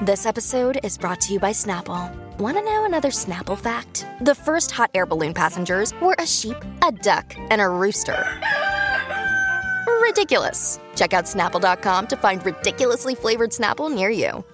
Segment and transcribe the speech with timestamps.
[0.00, 2.14] This episode is brought to you by Snapple.
[2.38, 4.06] Want to know another Snapple fact?
[4.20, 8.24] The first hot air balloon passengers were a sheep, a duck, and a rooster.
[10.00, 10.78] Ridiculous.
[10.94, 14.44] Check out snapple.com to find ridiculously flavored Snapple near you.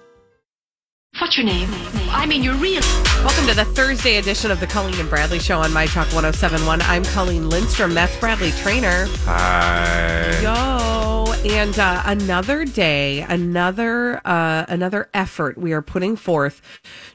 [1.19, 1.69] What's your name?
[2.09, 2.81] I mean, your real.
[3.23, 6.81] Welcome to the Thursday edition of the Colleen and Bradley Show on My Talk 1071.
[6.81, 7.93] I'm Colleen Lindstrom.
[7.93, 9.05] That's Bradley Traynor.
[9.25, 10.39] Hi.
[10.41, 16.61] Yo, and uh, another day, another uh, another effort we are putting forth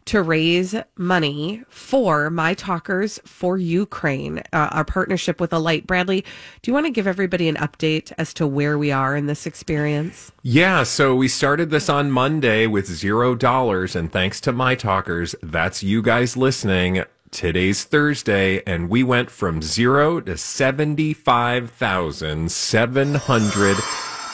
[0.07, 5.87] to raise money for My Talkers for Ukraine, uh, our partnership with Alight.
[5.87, 6.25] Bradley,
[6.63, 9.47] do you want to give everybody an update as to where we are in this
[9.47, 10.33] experience?
[10.43, 15.35] Yeah, so we started this on Monday with zero dollars, and thanks to my talkers,
[15.43, 17.05] that's you guys listening.
[17.31, 23.77] Today's Thursday, and we went from zero to seventy-five thousand seven hundred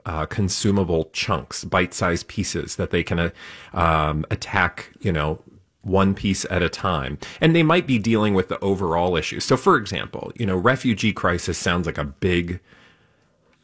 [0.06, 3.30] uh, consumable chunks, bite-sized pieces that they can uh,
[3.74, 5.42] um, attack, you know,
[5.82, 7.18] one piece at a time.
[7.40, 9.40] And they might be dealing with the overall issue.
[9.40, 12.60] So, for example, you know, refugee crisis sounds like a big,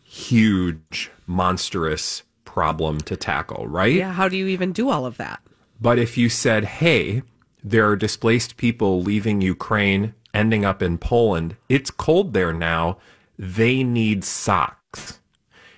[0.03, 3.93] huge, monstrous problem to tackle, right?
[3.93, 4.13] Yeah.
[4.13, 5.41] How do you even do all of that?
[5.79, 7.21] But if you said, hey,
[7.63, 12.97] there are displaced people leaving Ukraine, ending up in Poland, it's cold there now,
[13.37, 15.19] they need socks.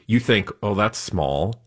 [0.06, 1.62] You think, oh, that's small.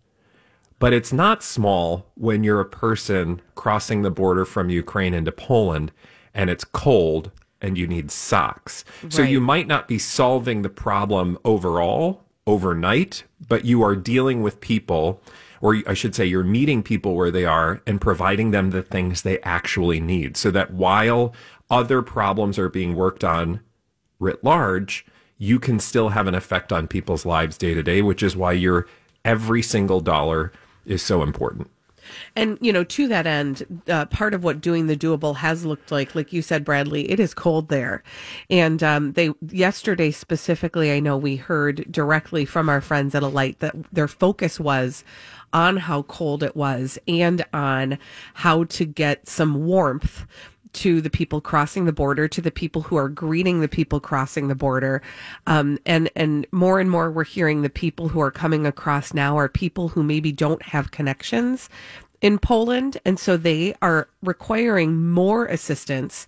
[0.79, 5.93] But it's not small when you're a person crossing the border from Ukraine into Poland
[6.35, 7.31] and it's cold
[7.61, 8.85] and you need socks.
[9.09, 14.61] So you might not be solving the problem overall overnight, but you are dealing with
[14.61, 15.23] people,
[15.63, 19.23] or I should say, you're meeting people where they are and providing them the things
[19.23, 20.37] they actually need.
[20.37, 21.33] So that while
[21.71, 23.61] other problems are being worked on
[24.19, 25.07] writ large,
[25.39, 28.53] you can still have an effect on people's lives day to day, which is why
[28.53, 28.87] your
[29.25, 30.53] every single dollar
[30.85, 31.71] is so important.
[32.35, 35.93] And you know, to that end, uh, part of what doing the doable has looked
[35.93, 38.03] like, like you said, Bradley, it is cold there,
[38.51, 43.61] and um, they yesterday specifically, I know we heard directly from our friends at Alight
[43.61, 45.05] that their focus was
[45.53, 47.99] on how cold it was and on
[48.35, 50.27] how to get some warmth
[50.73, 54.49] to the people crossing the border, to the people who are greeting the people crossing
[54.49, 55.03] the border,
[55.47, 59.37] um, and and more and more we're hearing the people who are coming across now
[59.37, 61.69] are people who maybe don't have connections
[62.21, 66.27] in Poland, and so they are requiring more assistance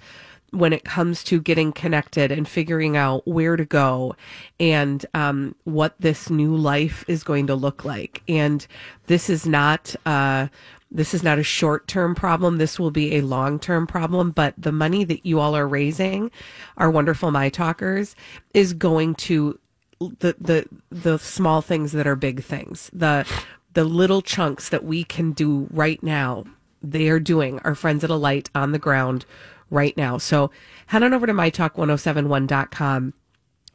[0.54, 4.14] when it comes to getting connected and figuring out where to go
[4.60, 8.22] and um, what this new life is going to look like.
[8.28, 8.66] And
[9.06, 10.48] this is not uh,
[10.94, 12.58] this is not a short term problem.
[12.58, 14.30] This will be a long term problem.
[14.30, 16.30] But the money that you all are raising,
[16.76, 18.14] our wonderful my talkers,
[18.54, 19.58] is going to
[19.98, 22.90] the the the small things that are big things.
[22.92, 23.26] The
[23.74, 26.44] the little chunks that we can do right now,
[26.80, 27.58] they are doing.
[27.64, 29.26] Our friends at Alight on the ground
[29.74, 30.16] right now.
[30.16, 30.50] So
[30.86, 33.12] head on over to mytalk1071.com.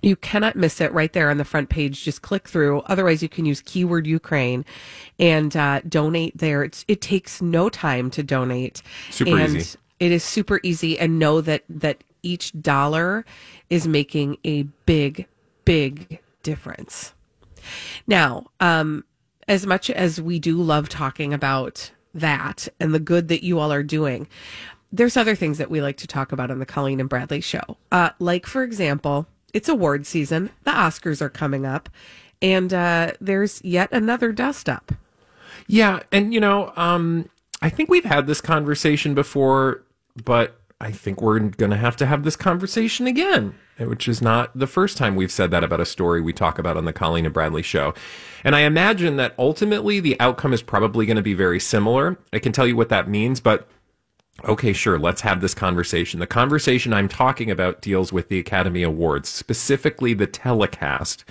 [0.01, 2.03] You cannot miss it right there on the front page.
[2.05, 2.79] Just click through.
[2.81, 4.63] Otherwise, you can use keyword Ukraine
[5.19, 6.63] and uh, donate there.
[6.63, 8.81] It's, it takes no time to donate.
[9.11, 9.77] Super and easy.
[9.99, 10.97] It is super easy.
[10.97, 13.25] And know that, that each dollar
[13.69, 15.27] is making a big,
[15.65, 17.13] big difference.
[18.07, 19.03] Now, um,
[19.49, 23.73] as much as we do love talking about that and the good that you all
[23.73, 24.27] are doing,
[24.91, 27.77] there's other things that we like to talk about on the Colleen and Bradley show.
[27.91, 30.49] Uh, like, for example, it's award season.
[30.63, 31.89] The Oscars are coming up,
[32.41, 34.91] and uh, there's yet another dust up.
[35.67, 37.29] Yeah, and you know, um,
[37.61, 39.83] I think we've had this conversation before,
[40.23, 44.57] but I think we're going to have to have this conversation again, which is not
[44.57, 47.25] the first time we've said that about a story we talk about on the Colleen
[47.25, 47.93] and Bradley show.
[48.43, 52.17] And I imagine that ultimately the outcome is probably going to be very similar.
[52.31, 53.67] I can tell you what that means, but
[54.47, 54.97] Okay, sure.
[54.97, 56.19] Let's have this conversation.
[56.19, 61.25] The conversation I'm talking about deals with the Academy Awards, specifically the telecast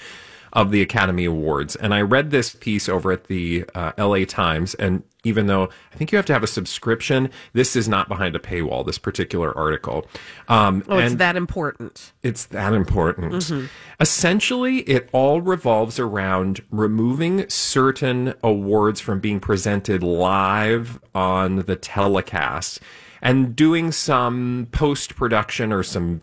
[0.52, 1.76] of the Academy Awards.
[1.76, 4.74] And I read this piece over at the uh, LA Times.
[4.74, 8.34] And even though I think you have to have a subscription, this is not behind
[8.34, 10.06] a paywall, this particular article.
[10.48, 12.12] Um, Oh, it's that important.
[12.22, 13.52] it's that important.
[14.00, 22.80] Essentially, it all revolves around removing certain awards from being presented live on the telecast
[23.20, 26.20] and doing some post production or some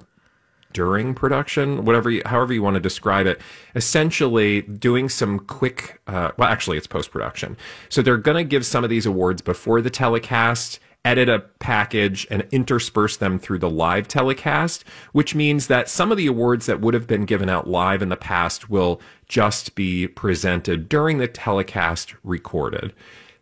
[0.76, 3.40] during production, whatever, you, however you want to describe it.
[3.76, 6.02] Essentially, doing some quick.
[6.06, 7.56] Uh, well, actually, it's post production.
[7.88, 10.80] So they're going to give some of these awards before the telecast.
[11.06, 14.84] Edit a package and intersperse them through the live telecast,
[15.14, 18.10] which means that some of the awards that would have been given out live in
[18.10, 22.92] the past will just be presented during the telecast recorded.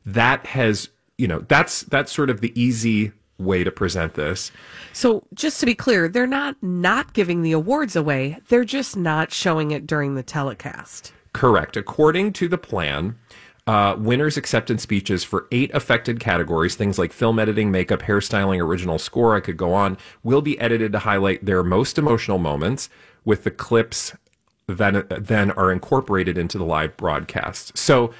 [0.05, 4.51] That has, you know, that's that's sort of the easy way to present this.
[4.93, 8.37] So, just to be clear, they're not not giving the awards away.
[8.49, 11.13] They're just not showing it during the telecast.
[11.33, 11.75] Correct.
[11.75, 13.17] According to the plan,
[13.65, 18.99] uh, winners' acceptance speeches for eight affected categories, things like film editing, makeup, hairstyling, original
[18.99, 22.89] score, I could go on, will be edited to highlight their most emotional moments
[23.25, 24.13] with the clips
[24.67, 27.77] that then are incorporated into the live broadcast.
[27.77, 28.13] So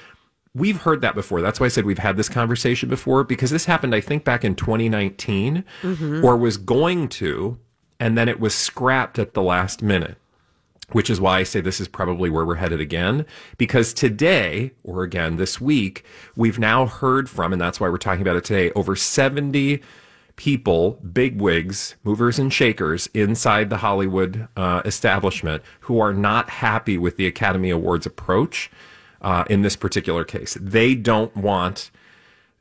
[0.54, 1.42] we've heard that before.
[1.42, 4.44] That's why I said we've had this conversation before because this happened, I think, back
[4.44, 5.64] in 2019
[6.24, 7.58] or was going to,
[7.98, 10.16] and then it was scrapped at the last minute
[10.92, 13.24] which is why I say this is probably where we're headed again.
[13.56, 16.04] Because today, or again this week,
[16.36, 19.82] we've now heard from, and that's why we're talking about it today, over 70
[20.36, 27.16] people, bigwigs, movers and shakers inside the Hollywood uh, establishment who are not happy with
[27.16, 28.70] the Academy Awards approach
[29.24, 30.56] uh, in this particular case.
[30.60, 31.90] They don't want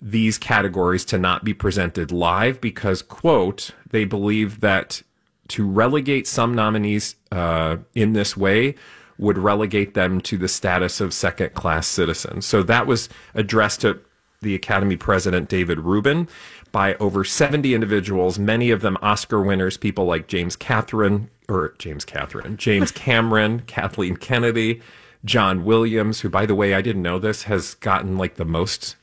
[0.02, 5.04] these categories to not be presented live because, quote, they believe that
[5.50, 8.76] to relegate some nominees uh, in this way
[9.18, 12.46] would relegate them to the status of second class citizens.
[12.46, 14.00] So that was addressed to
[14.42, 16.28] the Academy president, David Rubin,
[16.72, 22.04] by over 70 individuals, many of them Oscar winners, people like James Catherine, or James
[22.04, 24.82] Catherine, James Cameron, Kathleen Kennedy,
[25.26, 28.96] John Williams, who, by the way, I didn't know this, has gotten like the most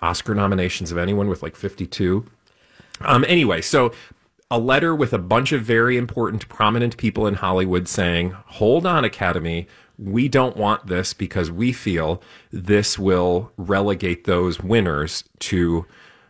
[0.00, 2.24] Oscar nominations of anyone with like 52.
[3.02, 3.92] Um, anyway, so
[4.50, 9.04] a letter with a bunch of very important, prominent people in Hollywood saying, hold on,
[9.04, 9.68] Academy.
[9.96, 15.86] We don't want this because we feel this will relegate those winners to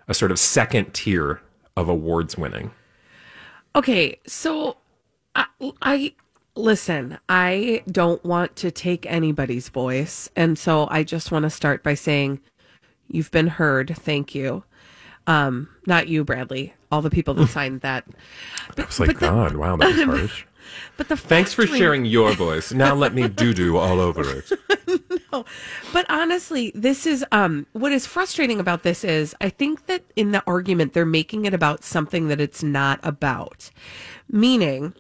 [0.08, 1.40] a sort of second tier
[1.76, 2.72] of awards winning.
[3.76, 4.76] Okay, so
[5.36, 5.46] I,
[5.80, 6.14] I
[6.62, 10.30] listen, I don't want to take anybody's voice.
[10.36, 12.40] And so I just want to start by saying
[13.08, 13.96] you've been heard.
[13.96, 14.64] Thank you.
[15.26, 18.04] Um, not you, Bradley, all the people that signed that.
[18.76, 20.44] I was like, God, wow, that was harsh.
[20.96, 22.72] But the Thanks for sharing your voice.
[22.72, 24.52] Now let me doo doo all over it.
[25.32, 25.44] no.
[25.92, 30.30] But honestly, this is um what is frustrating about this is I think that in
[30.30, 33.70] the argument they're making it about something that it's not about.
[34.28, 34.94] Meaning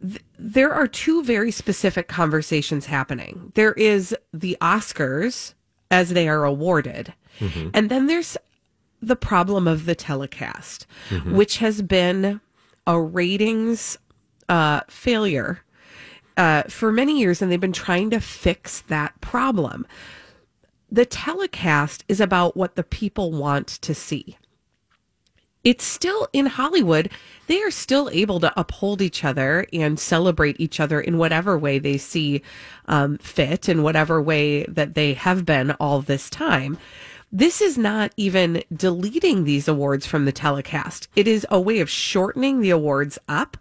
[0.00, 3.52] th- there are two very specific conversations happening.
[3.54, 5.54] There is the Oscars
[5.90, 7.14] as they are awarded.
[7.74, 8.36] And then there's
[9.00, 10.86] the problem of the telecast,
[11.34, 12.40] which has been
[12.86, 13.96] a ratings
[14.48, 15.60] uh, failure
[16.36, 19.86] uh, for many years, and they've been trying to fix that problem.
[20.90, 24.36] The telecast is about what the people want to see.
[25.64, 27.10] It's still in Hollywood,
[27.46, 31.78] they are still able to uphold each other and celebrate each other in whatever way
[31.78, 32.42] they see
[32.86, 36.78] um, fit, in whatever way that they have been all this time.
[37.30, 41.08] This is not even deleting these awards from the telecast.
[41.14, 43.56] It is a way of shortening the awards up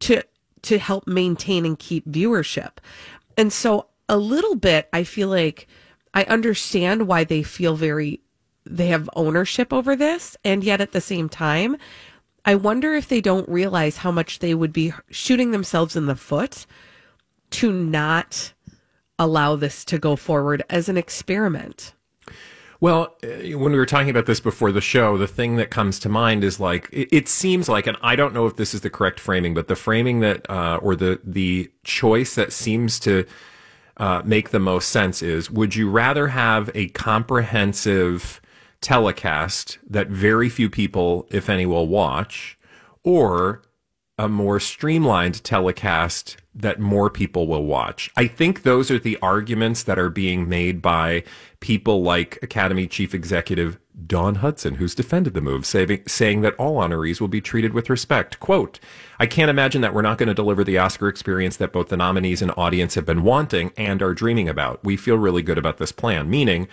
[0.00, 0.22] to
[0.60, 2.78] to help maintain and keep viewership.
[3.36, 5.66] And so a little bit I feel like
[6.14, 8.20] I understand why they feel very
[8.70, 11.76] they have ownership over this and yet at the same time
[12.44, 16.16] I wonder if they don't realize how much they would be shooting themselves in the
[16.16, 16.64] foot
[17.50, 18.54] to not
[19.18, 21.92] allow this to go forward as an experiment.
[22.80, 25.98] Well, uh, when we were talking about this before the show, the thing that comes
[25.98, 28.82] to mind is like it, it seems like, and I don't know if this is
[28.82, 33.26] the correct framing, but the framing that uh, or the the choice that seems to
[33.96, 38.40] uh, make the most sense is: Would you rather have a comprehensive
[38.80, 42.58] telecast that very few people, if any, will watch,
[43.04, 43.62] or
[44.18, 48.10] a more streamlined telecast that more people will watch.
[48.16, 51.22] I think those are the arguments that are being made by
[51.60, 56.76] people like Academy Chief Executive Dawn Hudson, who's defended the move, saving, saying that all
[56.76, 58.40] honorees will be treated with respect.
[58.40, 58.80] Quote,
[59.20, 61.96] I can't imagine that we're not going to deliver the Oscar experience that both the
[61.96, 64.84] nominees and audience have been wanting and are dreaming about.
[64.84, 66.68] We feel really good about this plan, meaning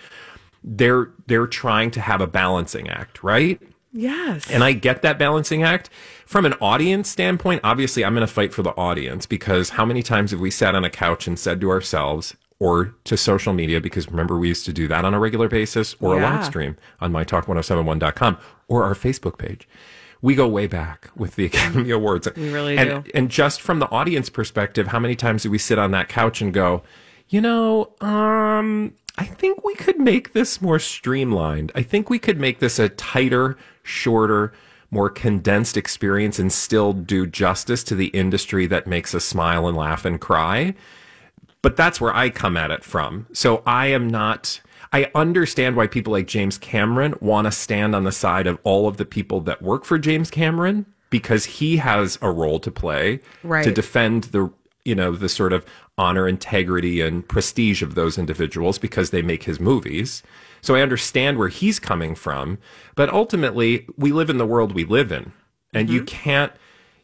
[0.66, 3.60] they're, they're trying to have a balancing act, right?
[3.92, 4.50] Yes.
[4.50, 5.88] And I get that balancing act.
[6.26, 10.02] From an audience standpoint, obviously, I'm going to fight for the audience because how many
[10.02, 13.80] times have we sat on a couch and said to ourselves, or to social media,
[13.80, 16.20] because remember, we used to do that on a regular basis, or Yeah.
[16.20, 19.68] a live stream on mytalk1071.com or our Facebook page.
[20.22, 22.28] We go way back with the Academy Awards.
[22.34, 23.10] We really and, do.
[23.14, 26.40] And just from the audience perspective, how many times do we sit on that couch
[26.40, 26.82] and go,
[27.28, 31.72] you know, um, I think we could make this more streamlined.
[31.74, 34.52] I think we could make this a tighter, shorter,
[34.90, 39.76] more condensed experience and still do justice to the industry that makes us smile and
[39.76, 40.74] laugh and cry.
[41.62, 43.26] But that's where I come at it from.
[43.32, 44.60] So I am not.
[44.92, 48.86] I understand why people like James Cameron want to stand on the side of all
[48.86, 53.20] of the people that work for James Cameron because he has a role to play
[53.42, 53.64] Right.
[53.64, 54.52] to defend the
[54.86, 55.64] you know the sort of
[55.98, 60.22] honor, integrity, and prestige of those individuals because they make his movies.
[60.60, 62.58] So I understand where he's coming from,
[62.94, 65.32] but ultimately we live in the world we live in,
[65.74, 66.06] and you mm-hmm.
[66.06, 66.52] can't.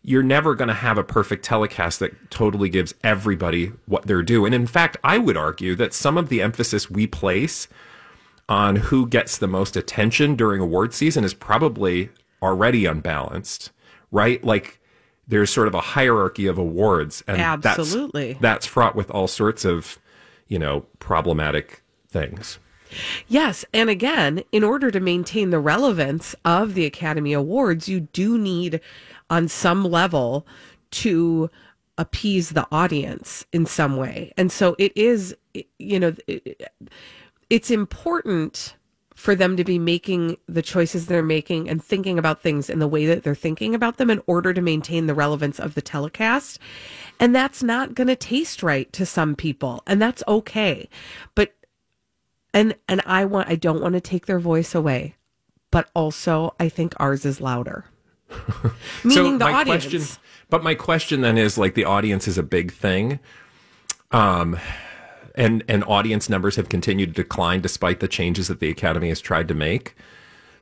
[0.04, 4.44] You're never going to have a perfect telecast that totally gives everybody what they're due.
[4.44, 7.68] And in fact, I would argue that some of the emphasis we place
[8.48, 12.10] on who gets the most attention during award season is probably
[12.42, 13.70] already unbalanced,
[14.10, 14.42] right?
[14.42, 14.80] Like
[15.26, 18.36] there's sort of a hierarchy of awards and that's- Absolutely.
[18.40, 19.98] that's fraught with all sorts of,
[20.48, 22.58] you know, problematic things.
[23.26, 23.64] Yes.
[23.72, 28.80] And again, in order to maintain the relevance of the Academy Awards, you do need,
[29.30, 30.46] on some level,
[30.90, 31.48] to
[31.96, 34.32] appease the audience in some way.
[34.36, 35.34] And so it is,
[35.78, 36.70] you know, it-
[37.48, 38.74] it's important
[39.14, 42.88] for them to be making the choices they're making and thinking about things in the
[42.88, 46.58] way that they're thinking about them in order to maintain the relevance of the telecast.
[47.20, 50.88] And that's not going to taste right to some people, and that's okay.
[51.34, 51.54] But
[52.54, 55.16] and and I want I don't want to take their voice away,
[55.70, 57.84] but also I think ours is louder.
[59.04, 59.86] Meaning the my audience.
[59.86, 63.20] question, but my question then is like the audience is a big thing.
[64.10, 64.58] Um,
[65.34, 69.20] and and audience numbers have continued to decline despite the changes that the academy has
[69.20, 69.94] tried to make.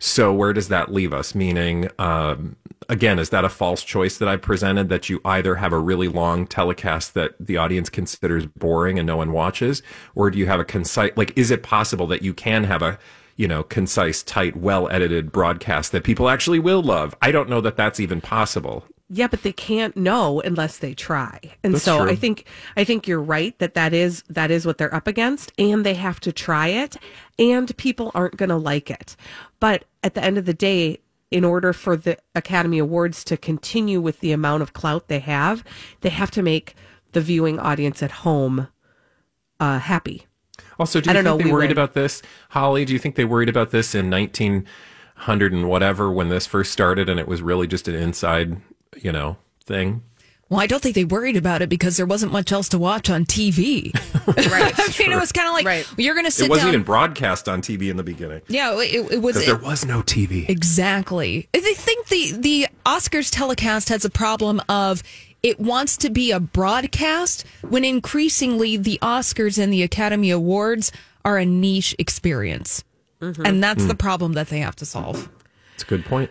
[0.02, 1.34] So where does that leave us?
[1.34, 2.56] Meaning, um,
[2.88, 6.08] again, is that a false choice that I presented that you either have a really
[6.08, 9.82] long telecast that the audience considers boring and no one watches,
[10.14, 11.12] or do you have a concise?
[11.16, 12.98] Like, is it possible that you can have a
[13.36, 17.14] you know concise, tight, well edited broadcast that people actually will love?
[17.20, 18.86] I don't know that that's even possible.
[19.12, 21.40] Yeah, but they can't know unless they try.
[21.64, 22.10] And That's so true.
[22.10, 22.44] I think
[22.76, 25.94] I think you're right that that is that is what they're up against and they
[25.94, 26.96] have to try it
[27.36, 29.16] and people aren't going to like it.
[29.58, 31.00] But at the end of the day,
[31.32, 35.64] in order for the Academy Awards to continue with the amount of clout they have,
[36.02, 36.74] they have to make
[37.12, 38.68] the viewing audience at home
[39.58, 40.26] uh, happy.
[40.78, 41.72] Also, do I you don't think know, they we worried win.
[41.72, 42.84] about this, Holly?
[42.84, 47.08] Do you think they worried about this in 1900 and whatever when this first started,
[47.08, 48.60] and it was really just an inside,
[49.04, 50.02] you know, thing?
[50.48, 53.08] Well, I don't think they worried about it because there wasn't much else to watch
[53.08, 53.92] on TV.
[54.30, 54.72] Right.
[54.78, 55.86] I mean, it was kind of like Right.
[55.96, 56.74] you're going to sit It wasn't down.
[56.74, 59.34] even broadcast on TV in the beginning yeah, it, it was.
[59.34, 60.48] because there was no TV.
[60.48, 61.48] Exactly.
[61.52, 65.02] They think the the Oscars telecast has a problem of
[65.42, 70.92] it wants to be a broadcast when increasingly the Oscars and the Academy Awards
[71.24, 72.84] are a niche experience.
[73.20, 73.46] Mm-hmm.
[73.46, 73.88] And that's mm.
[73.88, 75.28] the problem that they have to solve.
[75.74, 76.30] It's a good point.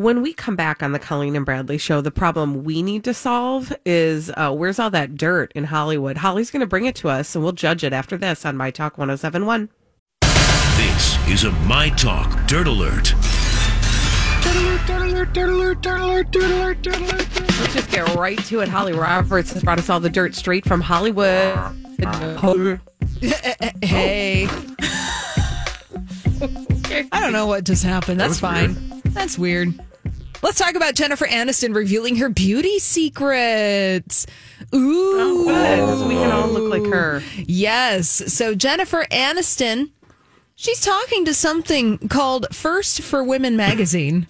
[0.00, 3.12] When we come back on the Colleen and Bradley show, the problem we need to
[3.12, 6.16] solve is uh, where's all that dirt in Hollywood?
[6.16, 8.70] Holly's going to bring it to us, and we'll judge it after this on My
[8.70, 9.68] Talk 1071.
[10.22, 13.12] This is a My Talk Dirt Alert.
[17.58, 18.70] Let's just get right to it.
[18.70, 21.58] Holly Roberts has brought us all the dirt straight from Hollywood.
[23.82, 24.46] Hey.
[27.12, 28.18] I don't know what just happened.
[28.18, 29.02] That's fine.
[29.04, 29.78] That's weird.
[30.42, 34.26] Let's talk about Jennifer Aniston revealing her beauty secrets.
[34.74, 35.20] Ooh.
[35.20, 36.08] Oh, good.
[36.08, 37.22] We can all look like her.
[37.36, 38.08] Yes.
[38.32, 39.90] So Jennifer Aniston,
[40.54, 44.28] she's talking to something called First for Women magazine,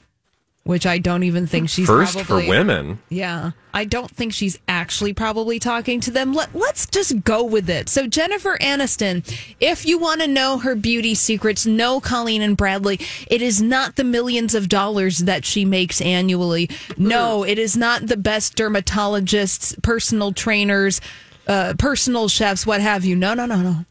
[0.71, 3.01] which I don't even think she's First probably, for women.
[3.09, 3.51] Yeah.
[3.75, 6.33] I don't think she's actually probably talking to them.
[6.33, 7.89] Let, let's just go with it.
[7.89, 9.27] So, Jennifer Aniston,
[9.59, 13.01] if you want to know her beauty secrets, know Colleen and Bradley.
[13.27, 16.71] It is not the millions of dollars that she makes annually.
[16.97, 21.01] No, it is not the best dermatologists, personal trainers,
[21.49, 23.17] uh, personal chefs, what have you.
[23.17, 23.85] No, no, no, no.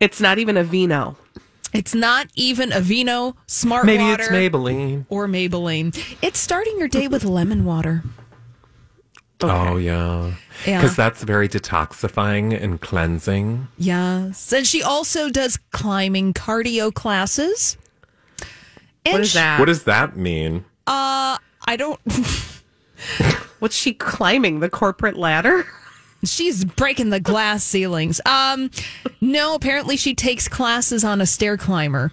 [0.00, 1.18] It's not even a vino.
[1.76, 5.04] It's not even Aveeno, Smart Maybe Water, it's Maybelline.
[5.08, 6.16] or Maybelline.
[6.22, 8.02] It's starting your day with lemon water.
[9.42, 10.32] Oh yeah,
[10.66, 10.80] Yeah.
[10.80, 13.68] because that's very detoxifying and cleansing.
[13.76, 14.50] Yes.
[14.52, 17.76] And she also does climbing cardio classes.
[19.04, 20.64] And What is she- What does that mean?
[20.86, 22.00] Uh, I don't.
[23.58, 24.60] What's she climbing?
[24.60, 25.66] The corporate ladder?
[26.24, 28.20] She's breaking the glass ceilings.
[28.26, 28.70] Um,
[29.20, 32.12] no, apparently she takes classes on a stair climber.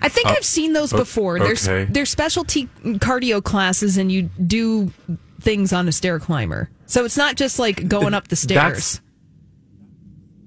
[0.00, 1.38] I think I've seen those before.
[1.38, 1.90] There's okay.
[1.90, 4.92] there's specialty cardio classes, and you do
[5.40, 6.68] things on a stair climber.
[6.86, 8.74] So it's not just like going up the stairs.
[8.74, 9.00] That's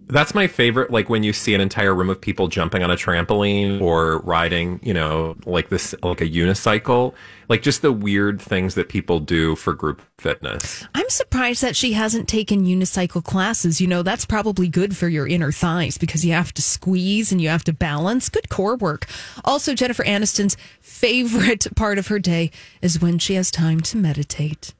[0.09, 0.89] that's my favorite.
[0.89, 4.79] Like when you see an entire room of people jumping on a trampoline or riding,
[4.81, 7.13] you know, like this, like a unicycle.
[7.49, 10.85] Like just the weird things that people do for group fitness.
[10.93, 13.79] I'm surprised that she hasn't taken unicycle classes.
[13.79, 17.41] You know, that's probably good for your inner thighs because you have to squeeze and
[17.41, 18.29] you have to balance.
[18.29, 19.07] Good core work.
[19.45, 24.73] Also, Jennifer Aniston's favorite part of her day is when she has time to meditate.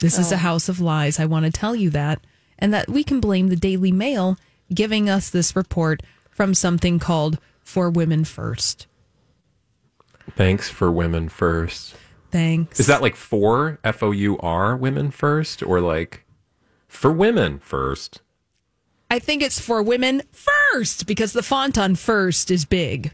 [0.00, 0.38] This is a oh.
[0.38, 1.18] house of lies.
[1.18, 2.20] I want to tell you that.
[2.58, 4.38] And that we can blame the Daily Mail
[4.72, 8.86] giving us this report from something called For Women First.
[10.36, 11.94] Thanks for women first.
[12.30, 12.80] Thanks.
[12.80, 16.24] Is that like for F O U R women first or like
[16.88, 18.22] for women first?
[19.10, 23.12] I think it's for women first because the font on first is big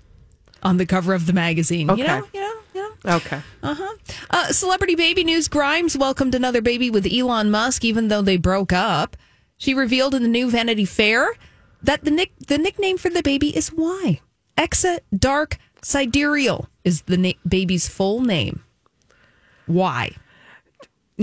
[0.62, 1.90] on the cover of the magazine.
[1.90, 2.00] Okay.
[2.00, 3.16] You know, you know, you know.
[3.16, 3.42] Okay.
[3.62, 4.52] Uh, huh.
[4.52, 9.16] celebrity baby news Grimes welcomed another baby with Elon Musk, even though they broke up.
[9.60, 11.34] She revealed in the new Vanity Fair
[11.82, 14.18] that the nick the nickname for the baby is Y.
[14.56, 18.64] Exa Dark Sidereal is the na- baby's full name.
[19.66, 20.12] Why?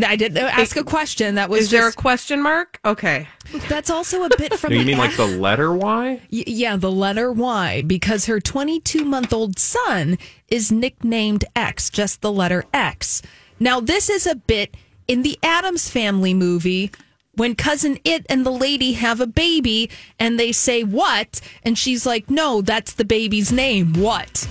[0.06, 1.34] I didn't uh, ask a question.
[1.34, 2.80] That was Is there a question mark?
[2.86, 3.28] Okay.
[3.68, 6.22] that's also a bit from No, you mean like the letter Y?
[6.32, 12.22] Y- yeah, the letter Y, because her 22 month old son is nicknamed X, just
[12.22, 13.24] the letter X.
[13.60, 16.92] Now, this is a bit in the Addams family movie
[17.38, 21.40] when cousin It and the lady have a baby and they say, What?
[21.64, 23.94] And she's like, No, that's the baby's name.
[23.94, 24.48] What?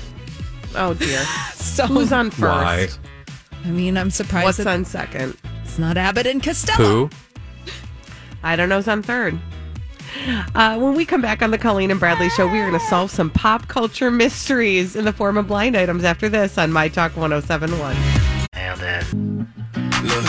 [0.75, 1.23] Oh dear.
[1.77, 2.41] So, Who's on first?
[2.43, 2.89] Why?
[3.67, 5.37] I mean, I'm surprised What's that on second?
[5.63, 6.79] it's not Abbott and Costello.
[7.09, 7.11] Who?
[8.43, 9.39] I don't know who's on third.
[10.55, 12.87] Uh, when we come back on the Colleen and Bradley show, we are going to
[12.87, 16.89] solve some pop culture mysteries in the form of blind items after this on My
[16.89, 17.95] Talk 1071.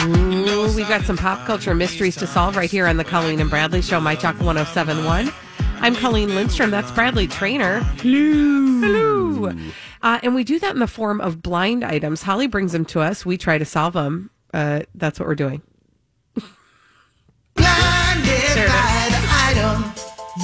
[0.06, 3.50] Ooh, we got some pop culture mysteries to solve right here on the Colleen and
[3.50, 5.32] Bradley show, My Talk 1071.
[5.80, 6.72] I'm Colleen Lindstrom.
[6.72, 7.82] That's Bradley Traynor.
[8.02, 8.82] Hello.
[8.82, 9.58] Hello.
[10.02, 12.24] Uh, and we do that in the form of blind items.
[12.24, 13.26] Holly brings them to us.
[13.26, 14.30] We try to solve them.
[14.54, 15.62] Uh, that's what we're doing.
[17.56, 19.92] Blind item.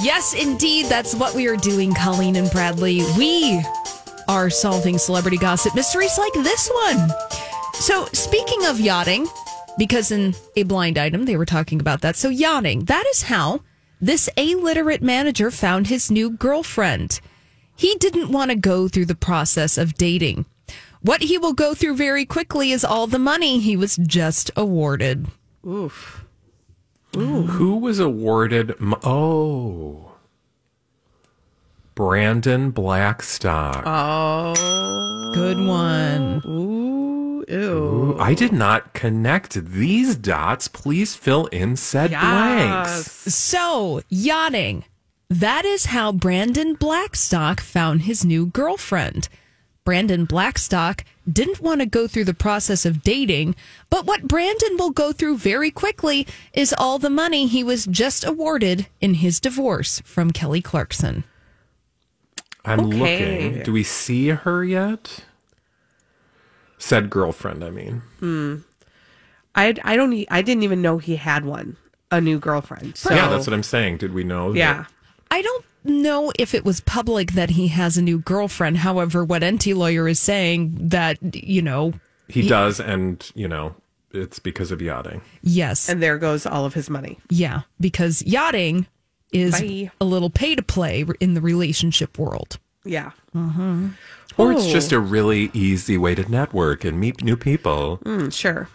[0.02, 0.86] Yes, indeed.
[0.86, 3.02] That's what we are doing, Colleen and Bradley.
[3.16, 3.62] We
[4.28, 7.10] are solving celebrity gossip mysteries like this one.
[7.74, 9.26] So, speaking of yachting,
[9.78, 12.16] because in a blind item they were talking about that.
[12.16, 13.60] So, yachting, that is how
[14.00, 17.20] this illiterate manager found his new girlfriend.
[17.76, 20.46] He didn't want to go through the process of dating.
[21.02, 25.26] What he will go through very quickly is all the money he was just awarded.
[25.66, 26.24] Oof.
[27.16, 27.42] Ooh.
[27.42, 28.70] Who was awarded?
[28.80, 30.12] m- Oh,
[31.94, 33.82] Brandon Blackstock.
[33.86, 35.32] Oh.
[35.34, 36.42] Good one.
[36.46, 36.83] Ooh.
[37.48, 37.56] Ew.
[37.58, 40.68] Ooh, I did not connect these dots.
[40.68, 43.10] Please fill in said blanks.
[43.34, 44.84] So, yachting.
[45.30, 49.28] That is how Brandon Blackstock found his new girlfriend.
[49.84, 53.54] Brandon Blackstock didn't want to go through the process of dating,
[53.90, 58.24] but what Brandon will go through very quickly is all the money he was just
[58.24, 61.24] awarded in his divorce from Kelly Clarkson.
[62.64, 63.48] I'm Okay.
[63.50, 63.62] looking.
[63.64, 65.20] Do we see her yet?
[66.84, 68.02] Said girlfriend, I mean.
[68.20, 68.56] Hmm.
[69.54, 71.76] I I don't e- I didn't even know he had one,
[72.10, 72.98] a new girlfriend.
[72.98, 73.96] So yeah, that's what I'm saying.
[73.98, 74.52] Did we know?
[74.52, 74.84] that- yeah.
[75.30, 78.76] I don't know if it was public that he has a new girlfriend.
[78.78, 81.94] However, what Enty lawyer is saying that, you know,
[82.28, 83.74] he does, and you know,
[84.12, 85.22] it's because of yachting.
[85.42, 85.88] yes.
[85.88, 87.18] And there goes all of his money.
[87.30, 88.86] Yeah, because yachting
[89.32, 89.90] is Bye.
[90.00, 92.58] a little pay to play in the relationship world.
[92.84, 93.12] Yeah.
[93.34, 93.88] Mm-hmm.
[94.36, 94.70] Or it's Oh.
[94.70, 98.00] just a really easy way to network and meet new people.
[98.04, 98.68] Mm, sure.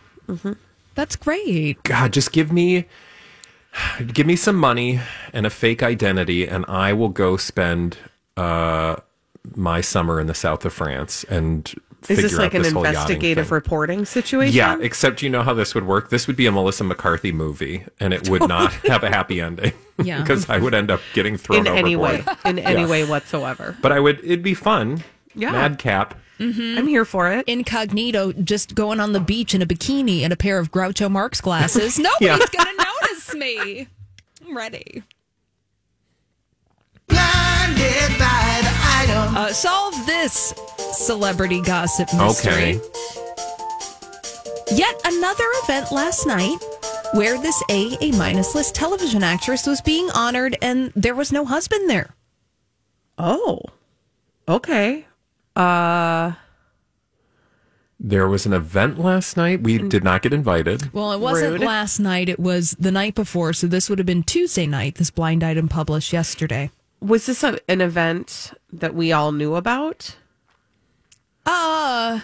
[0.96, 1.82] That's great.
[1.84, 2.86] God, just give me
[4.14, 5.00] give me some money
[5.32, 7.98] and a fake identity and I will go spend
[8.36, 8.96] uh
[9.56, 11.74] my summer in the south of France and
[12.08, 14.56] Is this like an this whole yachting investigative reporting situation?
[14.56, 16.10] Yeah, except you know how this would work.
[16.10, 19.74] This would be a Melissa McCarthy movie, and it would not have a happy ending.
[20.02, 20.22] Yeah.
[20.22, 22.38] because I would end up getting thrown in any way, overboard.
[22.46, 23.76] in any way whatsoever.
[23.82, 24.20] But I would.
[24.24, 25.04] It'd be fun.
[25.36, 25.52] Yeah.
[25.52, 26.16] Madcap.
[26.40, 27.46] I'm here for it.
[27.48, 31.42] Incognito, just going on the beach in a bikini and a pair of Groucho Marx
[31.42, 32.00] glasses.
[32.00, 32.38] Nobody's Yeah.
[32.38, 33.88] going to notice me.
[34.48, 35.04] I'm ready.
[39.32, 40.54] Uh, solve this
[40.94, 42.78] celebrity gossip mystery.
[42.78, 42.82] Okay.
[44.76, 46.58] Yet another event last night
[47.14, 51.46] where this A, A minus list television actress was being honored and there was no
[51.46, 52.14] husband there.
[53.18, 53.62] Oh.
[54.48, 55.06] Okay.
[55.56, 56.34] Uh
[58.00, 59.62] There was an event last night.
[59.62, 60.94] We did not get invited.
[60.94, 61.62] Well, it wasn't Rude.
[61.62, 63.52] last night, it was the night before.
[63.54, 66.72] So this would have been Tuesday night, this blind item published yesterday.
[67.02, 70.16] was this a, an event that we all knew about?
[71.46, 72.20] Uh,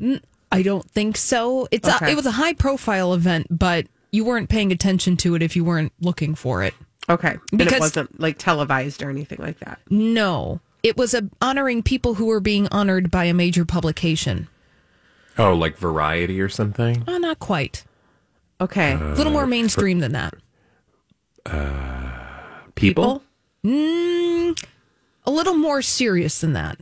[0.00, 1.68] n- I don't think so.
[1.70, 5.42] It's a, it was a high profile event, but you weren't paying attention to it
[5.42, 6.74] if you weren't looking for it.
[7.08, 7.30] Okay.
[7.52, 9.78] and Because- it wasn't like televised or anything like that.
[9.90, 14.46] No, it was a, honoring people who were being honored by a major publication.
[15.36, 17.02] Oh, like Variety or something.
[17.08, 17.84] Oh, not quite.
[18.60, 18.92] Okay.
[18.92, 20.34] A little more mainstream than that.
[22.76, 23.22] People.
[23.64, 24.64] Mm,
[25.24, 26.78] a little more serious than that.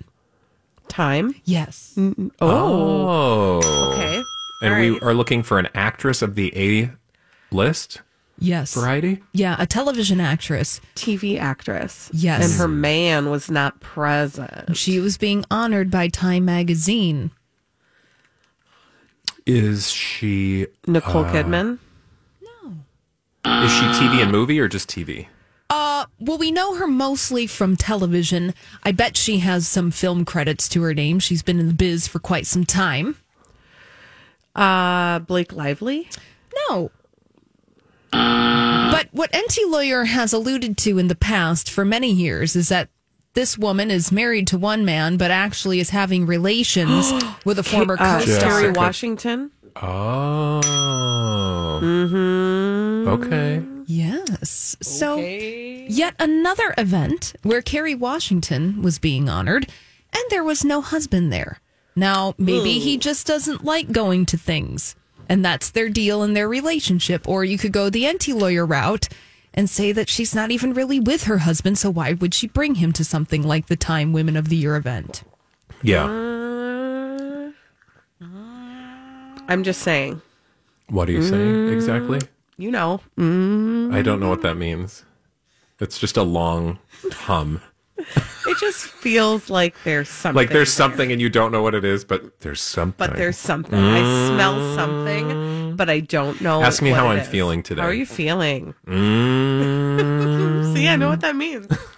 [0.88, 1.34] Time.
[1.44, 1.94] Yes.
[1.96, 2.30] Oh.
[3.62, 3.92] Oh.
[3.94, 4.22] Okay.
[4.60, 6.90] And All we are looking for an actress of the A
[7.50, 8.02] list
[8.44, 8.74] Yes.
[8.74, 9.22] variety.
[9.32, 10.80] Yeah, a television actress.
[10.94, 12.10] TV actress.
[12.12, 12.44] Yes.
[12.44, 14.76] And her man was not present.
[14.76, 17.30] She was being honored by Time magazine.
[19.46, 21.78] Is she Nicole Kidman.
[22.42, 23.64] No.
[23.64, 25.26] Is she TV and movie or just TV?
[25.68, 28.54] Uh, well, we know her mostly from television.
[28.84, 31.18] I bet she has some film credits to her name.
[31.18, 33.16] She's been in the biz for quite some time.
[34.54, 36.08] Uh Blake Lively.
[36.70, 36.90] No.
[38.90, 42.88] But what Enty Lawyer has alluded to in the past for many years is that
[43.34, 47.12] this woman is married to one man, but actually is having relations
[47.44, 48.60] with a former Uh, co-star.
[48.60, 49.50] Kerry Washington.
[49.76, 50.60] Oh.
[51.82, 53.08] Mm-hmm.
[53.08, 53.62] Okay.
[53.86, 54.76] Yes.
[54.80, 59.66] So, yet another event where Kerry Washington was being honored,
[60.12, 61.60] and there was no husband there.
[61.96, 64.94] Now, maybe he just doesn't like going to things,
[65.28, 67.28] and that's their deal in their relationship.
[67.28, 69.08] Or you could go the Enty lawyer route
[69.52, 72.76] and say that she's not even really with her husband, so why would she bring
[72.76, 75.22] him to something like the Time Women of the Year event?
[75.82, 76.04] Yeah.
[76.04, 77.52] Uh,
[79.48, 80.20] I'm just saying.
[80.88, 82.20] What are you saying exactly?
[82.56, 83.00] You know.
[83.18, 85.04] Mm, I don't know what that means.
[85.80, 86.78] It's just a long
[87.12, 87.60] hum.
[88.46, 90.36] It just feels like there's something.
[90.36, 90.86] Like there's there.
[90.86, 92.94] something and you don't know what it is, but there's something.
[92.98, 93.78] But there's something.
[93.78, 96.62] I smell something, but I don't know.
[96.62, 97.28] Ask me what how it I'm is.
[97.28, 97.80] feeling today.
[97.80, 98.74] How are you feeling?
[98.86, 100.74] Mm.
[100.76, 101.66] See, I know what that means.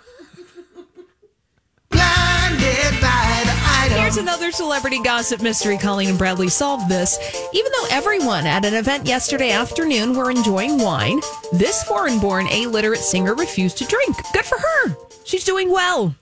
[4.07, 5.77] Here's another celebrity gossip mystery.
[5.79, 7.19] Colleen and Bradley solved this.
[7.53, 11.21] Even though everyone at an event yesterday afternoon were enjoying wine,
[11.53, 14.17] this foreign born illiterate singer refused to drink.
[14.33, 14.97] Good for her.
[15.27, 16.15] She's doing well.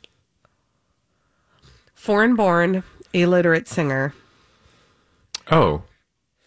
[1.95, 4.15] Foreign born, illiterate singer.
[5.51, 5.83] Oh,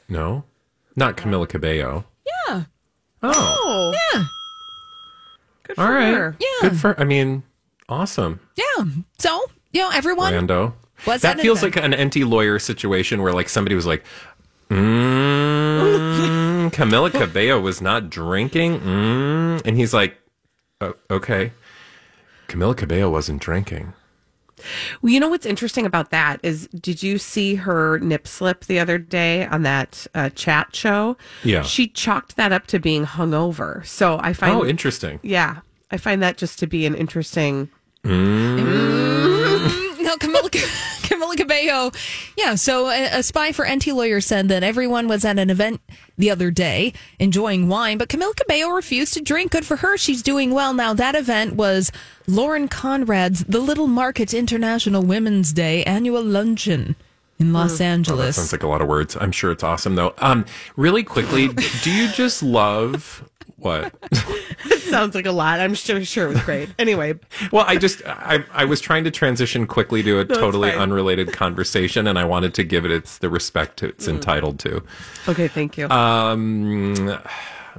[0.10, 0.44] no,
[0.96, 2.06] not Camila Cabello.
[2.26, 2.64] Yeah.
[3.24, 4.24] Oh, Oh, Yeah.
[5.64, 6.14] good for all right.
[6.14, 6.36] her.
[6.40, 6.70] Yeah.
[6.70, 7.00] Good for.
[7.00, 7.44] I mean,
[7.90, 8.86] awesome, Yeah.
[9.20, 10.34] So, you know, everyone.
[10.34, 10.74] Lando.
[11.06, 14.04] Was that feels like an Enty lawyer situation where like somebody was like,
[14.70, 20.18] mm, Camila Cabello was not drinking, mm, and he's like,
[20.82, 21.52] "Oh, okay,
[22.48, 23.94] Camila Cabello wasn't drinking.
[25.02, 28.80] Well, you know what's interesting about that is, did you see her nip slip the
[28.80, 31.16] other day on that uh, chat show?
[31.44, 31.62] Yeah.
[31.62, 33.86] she chalked that up to being hungover.
[33.86, 35.20] So I find, Oh, interesting.
[35.22, 35.58] yeah,
[35.92, 37.70] I find that just to be an interesting.
[40.00, 40.50] No, Camila, Camila
[41.38, 41.92] Cabello.
[42.38, 45.80] Yeah, so a, a spy for Enty Lawyer said that everyone was at an event
[46.18, 49.52] the other day enjoying wine, but Camila Cabello refused to drink.
[49.52, 49.98] Good for her.
[49.98, 50.74] She's doing well.
[50.74, 51.92] Now, that event was
[52.28, 56.96] Lauren Conrad's The Little Market International Women's Day annual luncheon
[57.40, 58.36] in Los Oh, that Angeles.
[58.36, 59.16] sounds like a lot of words.
[59.20, 60.16] I'm sure it's awesome though.
[60.18, 60.46] Um,
[60.76, 61.50] really quickly,
[61.84, 63.94] do you just love what?
[64.80, 65.60] Sounds like a lot.
[65.60, 66.70] I'm sure, sure it was great.
[66.80, 67.16] Anyway,
[67.52, 71.34] Well, I just I I was trying to transition quickly to a it's totally unrelated
[71.34, 73.90] conversation, and I wanted to give it its the respect Mm.
[73.90, 74.82] it's entitled to.
[75.28, 75.90] okay, thank you.
[75.90, 77.20] Um,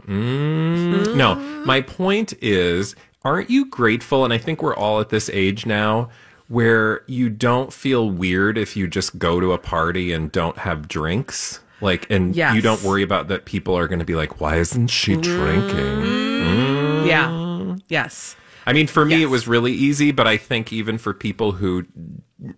[0.07, 4.25] mm, no, my point is, aren't you grateful?
[4.25, 6.09] And I think we're all at this age now
[6.49, 10.89] where you don't feel weird if you just go to a party and don't have
[10.89, 11.61] drinks.
[11.81, 12.55] Like, and Yes.
[12.55, 15.23] you don't worry about that people are going to be like, why isn't she mm.
[15.23, 15.77] drinking?
[15.77, 17.07] Mm.
[17.07, 17.29] yeah.
[17.29, 17.81] Mm.
[17.89, 18.37] Yes.
[18.67, 21.87] I mean, for me, it was really easy, but I think even for people who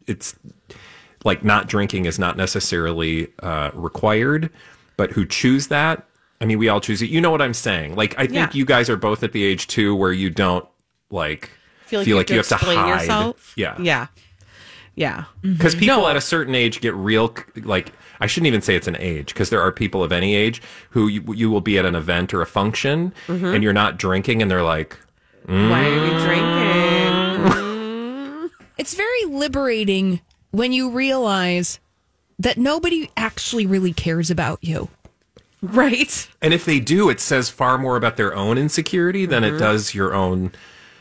[0.06, 0.34] it's
[1.24, 4.50] like not drinking is not necessarily uh, required,
[4.96, 6.04] but who choose that.
[6.40, 7.10] I mean, we all choose it.
[7.10, 7.94] You know what I'm saying?
[7.94, 8.50] Like, I think Yeah.
[8.52, 10.66] you guys are both at the age too where you don't
[11.10, 11.50] like
[11.86, 13.00] Feel like you have to explain hide.
[13.02, 13.52] yourself.
[13.56, 14.06] Yeah, Yeah.
[14.96, 15.24] Yeah.
[15.42, 15.80] Because mm-hmm.
[15.80, 16.08] people No.
[16.08, 19.50] at a certain age get real, like, I shouldn't even say it's an age, because
[19.50, 22.42] there are people of any age who you, you will be at an event or
[22.42, 23.46] a function Mm-hmm.
[23.46, 24.96] and you're not drinking, and they're like,
[25.46, 26.50] Why are you drinking?
[28.78, 30.20] It's very liberating
[30.52, 31.80] when you realize
[32.38, 34.88] that nobody actually really cares about you.
[35.60, 36.26] right.
[36.40, 39.56] And if they do, it says far more about their own insecurity than Mm-hmm.
[39.56, 40.52] it does your own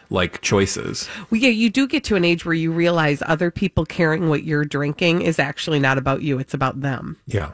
[0.09, 1.07] like choices.
[1.29, 4.43] Well, yeah, you do get to an age where you realize other people caring what
[4.43, 7.17] you're drinking is actually not about you; it's about them.
[7.27, 7.51] Yeah.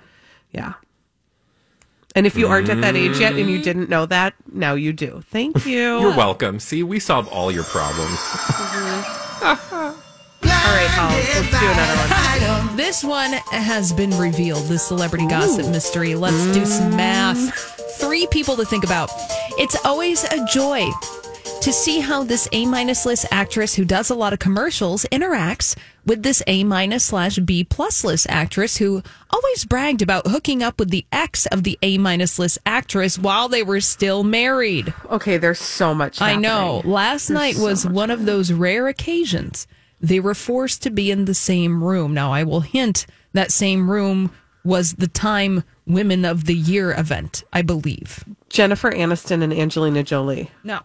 [0.51, 0.73] Yeah.
[2.15, 3.63] And if you aren't at that age yet and you mm.
[3.63, 5.21] didn't know that, now you do.
[5.29, 5.99] Thank you.
[5.99, 6.61] You're welcome.
[6.61, 8.17] See, we solve all your problems.
[10.47, 12.77] All right, Hollis, let's do another one.
[12.77, 16.15] This one has been revealed, the celebrity gossip mystery.
[16.15, 17.37] Let's do some math.
[17.37, 17.99] Mm.
[17.99, 19.09] Three people to think about.
[19.57, 20.89] It's always a joy
[21.61, 25.75] to see how this A minus list actress who does a lot of commercials interacts
[26.05, 30.79] with this A minus slash B plus list actress who always bragged about hooking up
[30.79, 34.93] with the ex of the A minus list actress while they were still married.
[35.09, 36.21] Okay, there's so much.
[36.21, 36.75] I know.
[36.77, 36.93] happening.
[36.93, 39.67] Last night was one of those rare occasions
[40.01, 42.13] they were forced to be in the same room.
[42.13, 44.31] Now, I will hint that same room
[44.63, 48.23] was the Time Women of the Year event, I believe.
[48.49, 50.51] Jennifer Aniston and Angelina Jolie.
[50.63, 50.81] No.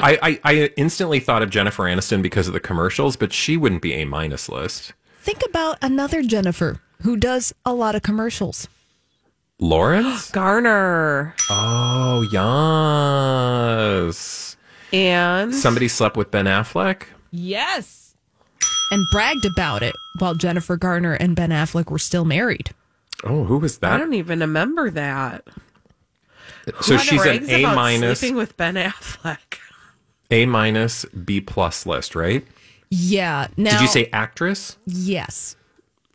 [0.00, 0.06] No.
[0.06, 3.82] I, I, I instantly thought of Jennifer Aniston because of the commercials, but she wouldn't
[3.82, 4.92] be a minus list.
[5.22, 8.68] Think about another Jennifer who does a lot of commercials.
[9.58, 10.30] Lawrence?
[10.32, 12.22] Garner oh,
[13.92, 14.56] yes.
[14.92, 17.02] and Somebody slept with Ben Affleck?
[17.30, 18.14] Yes.
[18.90, 22.70] And bragged about it while Jennifer Garner and Ben Affleck were still married.
[23.22, 23.92] Oh, who was that?
[23.92, 25.46] I don't even remember that.
[26.80, 29.58] So Who she's an A minus, Sleeping with Ben Affleck.
[30.30, 32.44] A minus, B plus list, right?
[32.90, 33.48] Yeah.
[33.56, 34.76] Now, Did you say actress?
[34.86, 35.56] yes?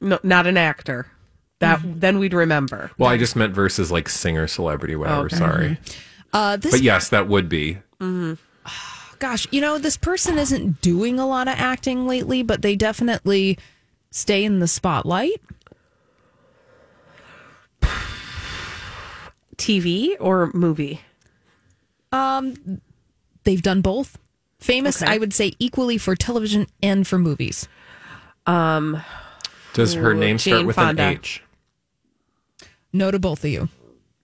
[0.01, 1.07] No, not an actor.
[1.59, 1.99] That mm-hmm.
[1.99, 2.91] then we'd remember.
[2.97, 5.25] Well, I just meant versus like singer, celebrity, whatever.
[5.25, 5.35] Okay.
[5.37, 5.69] Sorry.
[5.69, 6.35] Mm-hmm.
[6.35, 7.77] Uh, this But yes, that would be.
[7.99, 8.33] Mm-hmm.
[9.19, 13.57] gosh, you know, this person isn't doing a lot of acting lately, but they definitely
[14.11, 15.41] stay in the spotlight.
[19.55, 21.01] TV or movie?
[22.11, 22.81] Um,
[23.45, 24.17] They've done both
[24.57, 25.11] Famous, Okay.
[25.13, 27.67] I would say, equally for television and for movies.
[28.47, 29.01] Um,
[29.73, 31.03] Does her Ooh, name start Jane with Fonda.
[31.03, 31.43] an H?
[32.93, 33.69] No to both of you.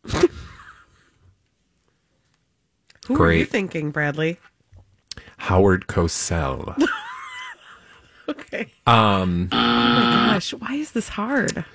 [3.08, 4.40] who are you thinking, Bradley?
[5.38, 6.76] Howard Cosell.
[8.30, 8.72] Okay.
[8.88, 11.66] Um, Oh my gosh, why is this hard?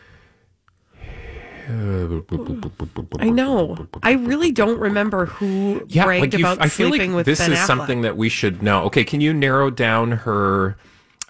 [1.68, 3.88] I know.
[4.02, 7.26] I really don't remember who yeah, bragged like you, about I feel sleeping like with
[7.26, 7.66] this Ben is Affleck.
[7.66, 8.84] something that we should know.
[8.84, 10.76] Okay, can you narrow down her?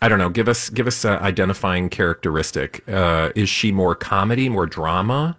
[0.03, 0.29] I don't know.
[0.29, 2.87] Give us give us an identifying characteristic.
[2.89, 5.39] Uh, is she more comedy, more drama?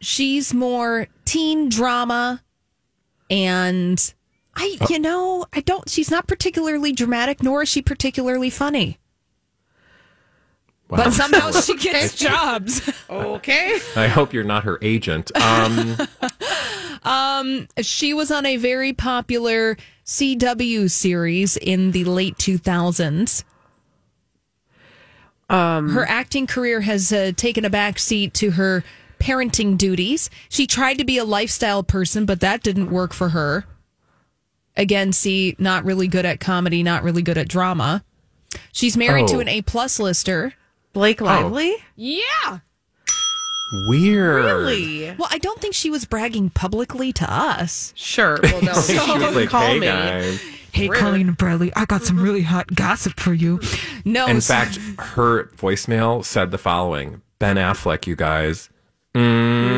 [0.00, 2.42] She's more teen drama
[3.30, 4.14] and
[4.54, 4.86] I Oh.
[4.88, 8.98] you know, I don't she's not particularly dramatic nor is she particularly funny.
[10.88, 10.98] Wow.
[11.04, 12.88] But somehow she gets jobs.
[13.08, 13.78] Okay.
[13.96, 15.30] I hope you're not her agent.
[15.40, 15.96] Um,
[17.06, 23.44] Um, she was on a very popular CW series in the late 2000s.
[25.50, 28.82] Um, her acting career has uh, taken a back seat to her
[29.20, 30.30] parenting duties.
[30.48, 33.66] She tried to be a lifestyle person, but that didn't work for her.
[34.76, 38.02] Again, see, not really good at comedy, not really good at drama.
[38.72, 39.40] She's married to Oh.
[39.40, 40.54] an A plus lister.
[40.94, 41.74] Blake Lively?
[41.96, 42.60] Yeah.
[43.88, 44.44] weird.
[44.44, 45.10] Really?
[45.18, 47.92] Well, I don't think she was bragging publicly to us.
[47.96, 48.38] Sure.
[48.42, 48.72] Well, no.
[48.80, 49.86] she was like, call "Hey me.
[49.86, 50.40] guys."
[50.72, 53.60] Hey, Colleen and Bradley, I got some really hot gossip for you.
[54.04, 58.70] No, In so- fact, her voicemail said the following: Ben Affleck, you guys.
[59.14, 59.70] Mm.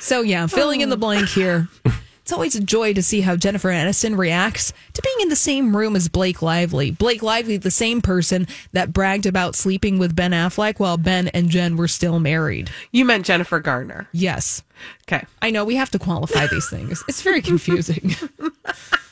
[0.00, 1.68] So yeah, filling in the blank here.
[2.28, 5.74] It's always a joy to see how Jennifer Aniston reacts to being in the same
[5.74, 6.90] room as Blake Lively.
[6.90, 11.48] Blake Lively, the same person that bragged about sleeping with Ben Affleck while Ben and
[11.48, 12.68] Jen were still married.
[12.92, 14.08] You meant Jennifer Garner.
[14.12, 14.62] Yes.
[15.10, 15.24] Okay.
[15.40, 17.02] I know we have to qualify these things.
[17.08, 18.14] It's very confusing.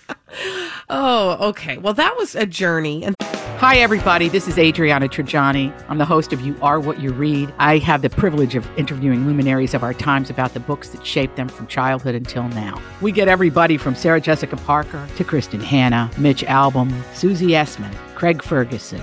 [0.88, 1.78] Oh, okay.
[1.78, 3.04] Well, that was a journey.
[3.04, 3.16] And
[3.58, 4.28] Hi, everybody.
[4.28, 5.72] This is Adriana Trigiani.
[5.88, 7.52] I'm the host of You Are What You Read.
[7.58, 11.36] I have the privilege of interviewing luminaries of our times about the books that shaped
[11.36, 12.78] them from childhood until now.
[13.00, 18.42] We get everybody from Sarah Jessica Parker to Kristin Hannah, Mitch Albom, Susie Essman, Craig
[18.42, 19.02] Ferguson,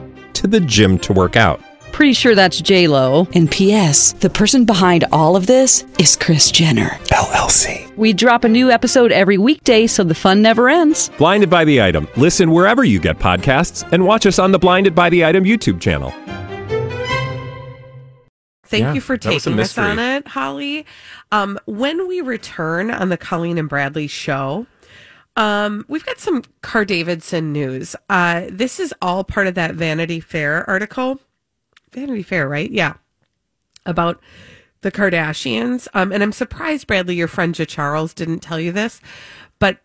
[0.35, 1.61] to the gym to work out.
[1.91, 3.27] Pretty sure that's J Lo.
[3.33, 4.13] And P.S.
[4.13, 7.93] The person behind all of this is Kris Jenner LLC.
[7.97, 11.09] We drop a new episode every weekday, so the fun never ends.
[11.17, 12.07] Blinded by the item.
[12.15, 15.81] Listen wherever you get podcasts, and watch us on the Blinded by the Item YouTube
[15.81, 16.11] channel.
[18.65, 20.85] thank Yeah, you for that was a taking us on it, Holly.
[21.33, 24.65] Um, when we return on the Colleen and Bradley show,
[25.37, 27.95] um, we've got some Car Davidson news.
[28.09, 31.19] Uh, this is all part of that Vanity Fair article.
[31.93, 32.69] Vanity Fair, right?
[32.71, 32.93] Yeah.
[33.85, 34.19] About
[34.81, 35.87] the Kardashians.
[35.93, 38.99] Um, and I'm surprised, Bradley, your friend Ja Charles didn't tell you this,
[39.59, 39.77] but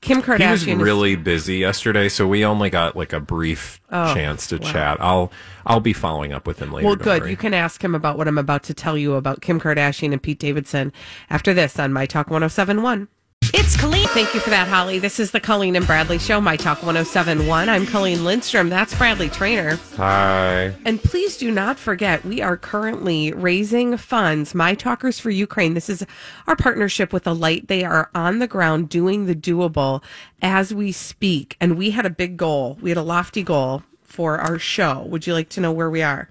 [0.00, 3.80] Kim Kardashian He was is- really busy yesterday, so we only got like a brief
[3.90, 4.72] Oh, chance to wow.
[4.72, 4.96] chat.
[5.00, 5.30] I'll
[5.66, 6.86] I'll be following up with him later.
[6.86, 7.22] Well, good.
[7.22, 7.30] worry.
[7.30, 10.22] You can ask him about what I'm about to tell you about Kim Kardashian and
[10.22, 10.92] Pete Davidson
[11.28, 13.08] after this on My Talk 1071.
[13.42, 14.06] It's Colleen.
[14.08, 14.98] Thank you for that, Holly.
[14.98, 17.68] This is the Colleen and Bradley Show, My Talk 1071.
[17.68, 18.68] I'm Colleen Lindstrom.
[18.68, 19.76] That's Bradley Traynor.
[19.96, 20.72] Hi.
[20.84, 25.74] And please do not forget, we are currently raising funds, My Talkers for Ukraine.
[25.74, 26.04] This is
[26.46, 27.68] our partnership with the Light.
[27.68, 30.02] They are on the ground doing the doable
[30.42, 31.56] as we speak.
[31.60, 32.76] And we had a big goal.
[32.82, 35.02] We had a lofty goal for our show.
[35.08, 36.28] Would you like to know where we are?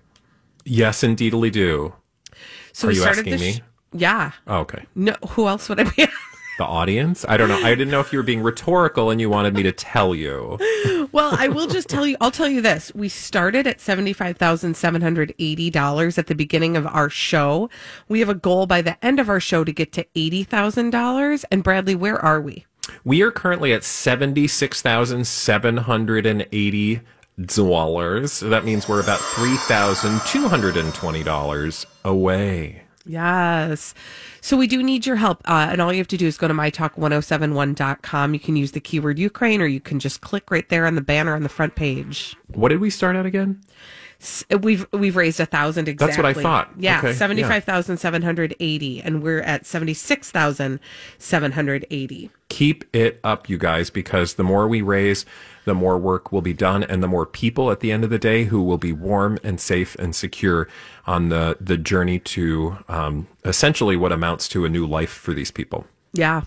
[0.64, 1.94] Yes, indeedly do.
[2.72, 3.62] So Are you asking the me?
[3.94, 4.32] yeah.
[4.48, 4.86] Oh, okay.
[4.96, 6.08] No, who else would I be?
[6.60, 7.24] The audience?
[7.26, 7.56] I don't know.
[7.64, 10.58] I didn't know if you were being rhetorical and you wanted me to tell you.
[11.14, 12.18] well, I will just tell you.
[12.20, 16.28] I'll tell you this: we started at seventy five thousand seven hundred eighty dollars at
[16.28, 17.70] the beginning of our show.
[18.10, 20.90] We have a goal by the end of our show to get to eighty thousand
[20.90, 21.46] dollars.
[21.46, 22.66] And Bradley, where are we?
[23.06, 27.00] We are currently at seventy-six thousand seven hundred and eighty
[27.56, 28.34] dollars.
[28.34, 32.84] So that means we're about three thousand two hundred and twenty dollars away.
[33.10, 33.96] Yes.
[34.42, 35.42] So we do need your help.
[35.50, 38.34] Uh, and all you have to do is go to mytalk1071.com.
[38.34, 41.02] You can use the keyword Ukraine or you can just click right there on the
[41.02, 42.36] banner on the front page.
[42.54, 43.62] What did we start at again?
[44.22, 46.08] S- We've we've raised a thousand exactly.
[46.08, 46.70] That's what I thought.
[46.78, 47.14] Yeah, Okay, yeah.
[47.14, 50.80] seventy five thousand seven hundred eighty, and we're at seventy six thousand
[51.18, 52.30] seven hundred eighty.
[52.50, 55.26] keep it up, you guys, because the more we raise,
[55.70, 58.18] the more work will be done, and the more people at the end of the
[58.18, 60.68] day who will be warm and safe and secure
[61.06, 65.52] on the the journey to um, essentially what amounts to a new life for these
[65.52, 65.86] people.
[66.12, 66.42] Yeah.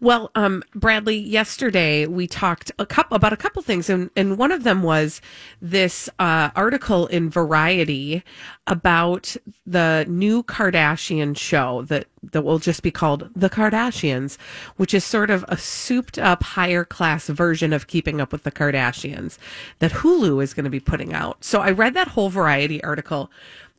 [0.00, 4.52] Well, um, Bradley, yesterday we talked a couple about a couple things, and, and one
[4.52, 5.20] of them was
[5.60, 8.22] this uh, article in Variety
[8.68, 9.36] about
[9.66, 14.38] the new Kardashian show that that will just be called The Kardashians,
[14.76, 18.52] which is sort of a souped up higher class version of Keeping Up with the
[18.52, 19.38] Kardashians
[19.80, 21.44] that Hulu is going to be putting out.
[21.44, 23.30] So I read that whole Variety article.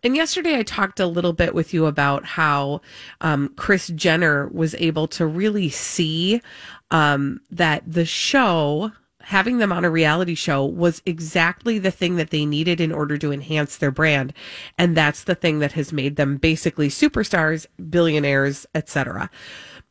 [0.05, 2.81] And yesterday I talked a little bit with you about how
[3.21, 6.43] um, Kris Jenner was able to really see
[6.91, 8.91] um, that the show,
[9.21, 13.17] having them on a reality show, was exactly the thing that they needed in order
[13.17, 14.31] to enhance their brand.
[14.77, 19.31] And that's the thing that has made them basically superstars, billionaires, etc.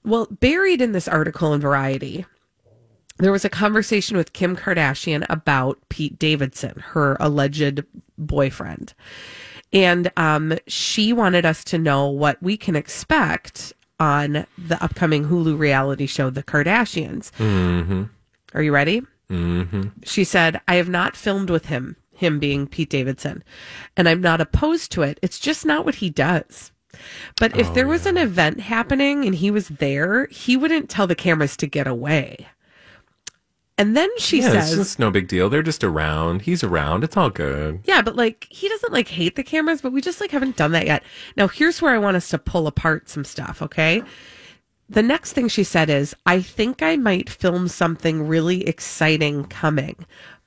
[0.04, 2.24] Well, buried in this article in Variety,
[3.18, 7.82] there was a conversation with Kim Kardashian about Pete Davidson, her alleged
[8.16, 8.94] boyfriend.
[9.74, 15.58] And um, she wanted us to know what we can expect on the upcoming Hulu
[15.58, 17.30] reality show, The Kardashians.
[17.32, 18.04] Mm-hmm.
[18.54, 19.02] Are you ready?
[19.30, 19.88] Mm-hmm.
[20.04, 23.42] She said, I have not filmed with him, him being Pete Davidson,
[23.96, 25.18] and I'm not opposed to it.
[25.22, 26.70] It's just not what he does.
[27.40, 31.08] But if Oh, there was an event happening and he was there, he wouldn't tell
[31.08, 32.46] the cameras to get away.
[33.76, 35.48] And then she yeah, says, it's, it's no big deal.
[35.48, 36.42] They're just around.
[36.42, 37.02] He's around.
[37.02, 37.80] It's all good.
[37.84, 40.72] Yeah, but like he doesn't like hate the cameras, but we just like haven't done
[40.72, 41.02] that yet.
[41.36, 44.02] Now here's where I want us to pull apart some stuff, okay?
[44.88, 49.96] The next thing she said is, I think I might film something really exciting coming,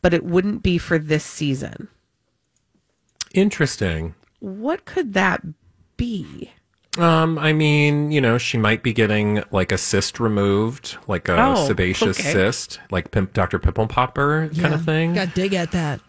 [0.02, 1.90] but it wouldn't be for this season.
[3.34, 4.16] Interesting.
[4.40, 5.42] What could that
[5.98, 6.52] be?
[6.98, 11.36] Um, I mean, you know, she might be getting like a cyst removed, like a
[11.40, 12.32] Oh, sebaceous okay.
[12.32, 13.60] cyst, like Pimp, Dr.
[13.60, 15.14] Pimple Popper kind of thing.
[15.14, 16.00] Got dig at that.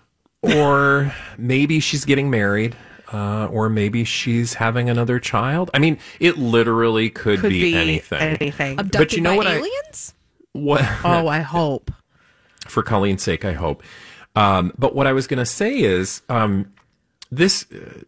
[0.42, 2.76] or maybe she's getting married.
[3.10, 5.70] Uh, or maybe she's having another child.
[5.72, 8.18] I mean, it literally could, Could be, be anything.
[8.20, 8.76] anything.
[8.76, 9.46] but Abducted you know by what?
[9.46, 10.14] I, aliens?
[10.52, 10.82] what?
[11.04, 11.90] Oh, I hope.
[12.66, 13.82] for Colleen's sake, I hope.
[14.36, 16.70] Um, but what I was going to say is, um,
[17.30, 18.02] this uh,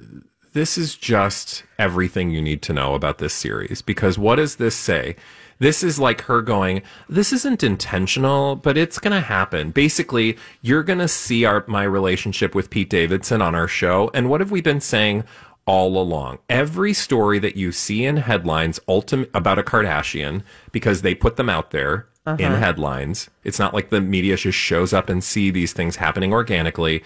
[0.53, 4.75] this is just everything you need to know about this series because what does this
[4.75, 5.17] say?
[5.59, 9.71] This is like her going, this isn't intentional, but it's going to happen.
[9.73, 14.11] Basically, you're going to see our my relationship with Pete Davidson on our show.
[14.15, 15.25] And what have we been saying
[15.67, 16.39] all along?
[16.49, 20.43] Every story that you see in headlines ultimate about a Kardashian
[20.73, 22.57] because they put them out there in Uh-huh.
[22.57, 23.29] headlines.
[23.45, 27.03] It's not like the media just shows up and see these things happening organically.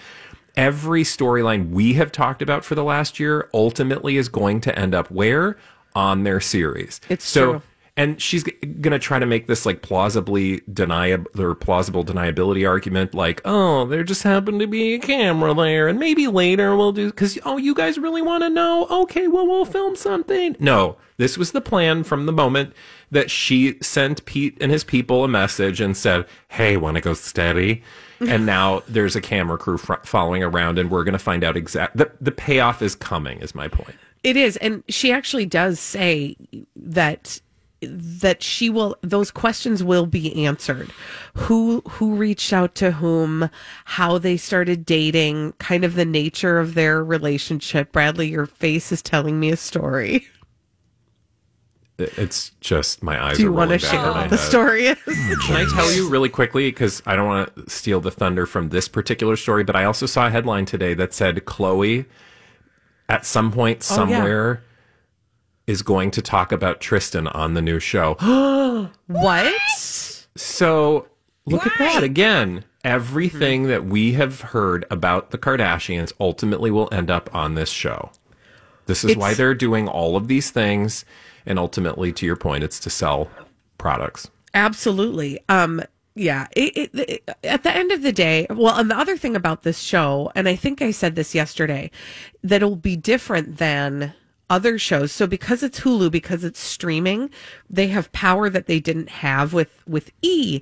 [0.57, 4.95] Every storyline we have talked about for the last year ultimately is going to end
[4.95, 5.57] up where
[5.95, 6.99] on their series.
[7.09, 7.61] It's so true.
[7.97, 8.51] and she's g-
[8.81, 14.03] gonna try to make this like plausibly deniable or plausible deniability argument, like, oh, there
[14.03, 17.73] just happened to be a camera there, and maybe later we'll do because oh, you
[17.73, 18.87] guys really want to know?
[18.89, 20.55] Okay, well, we'll film something.
[20.59, 22.73] No, this was the plan from the moment
[23.11, 27.13] that she sent Pete and his people a message and said, "Hey, want to go
[27.13, 27.83] steady?"
[28.27, 31.97] and now there's a camera crew fr- following around, and we're gonna find out exact.
[31.97, 33.39] The, the payoff is coming.
[33.41, 33.95] Is my point.
[34.23, 36.35] It is, and she actually does say
[36.75, 37.39] that
[37.81, 40.89] that she will those questions will be answered
[41.35, 43.49] who who reached out to whom
[43.83, 49.01] how they started dating kind of the nature of their relationship bradley your face is
[49.01, 50.25] telling me a story
[51.97, 53.37] It's just my eyes.
[53.37, 54.45] Do you are wanna rolling back share in my what the head.
[54.45, 54.97] story is?
[55.45, 58.69] Can I tell you really quickly because I don't want to steal the thunder from
[58.69, 62.05] this particular story, but I also saw a headline today that said Khloé,
[63.07, 63.95] at some point Oh, yeah.
[63.95, 64.63] somewhere,
[65.67, 68.15] is going to talk about Tristan on the new show.
[69.07, 69.53] what
[70.35, 71.07] So
[71.45, 72.65] look at that again.
[72.83, 73.69] Everything hmm.
[73.69, 78.11] that we have heard about the Kardashians ultimately will end up on this show.
[78.85, 81.05] This is It's- why they're doing all of these things,
[81.45, 83.29] and ultimately, to your point, it's to sell
[83.77, 84.29] products.
[84.53, 85.39] Absolutely.
[85.49, 85.81] Um
[86.17, 89.35] yeah, it, it, it- at the end of the day, well, and the other thing
[89.35, 91.91] about this show, and I think I said this yesterday,
[92.41, 94.13] that it'll be different than
[94.49, 95.11] other shows.
[95.11, 97.31] So because it's Hulu, because it's streaming,
[97.69, 100.61] they have power that they didn't have with with E.